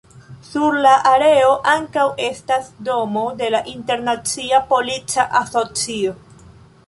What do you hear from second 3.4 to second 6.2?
de la Internacia Polica Asocio.